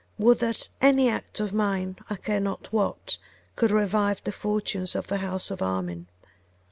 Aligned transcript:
would 0.17 0.39
that 0.39 0.67
any 0.81 1.07
act 1.07 1.39
of 1.39 1.53
mine, 1.53 1.95
I 2.09 2.15
care 2.15 2.39
not 2.39 2.73
what, 2.73 3.19
could 3.55 3.69
revive 3.69 4.23
the 4.23 4.31
fortunes 4.31 4.95
of 4.95 5.05
the 5.05 5.17
house 5.17 5.51
of 5.51 5.61
Armine. 5.61 6.07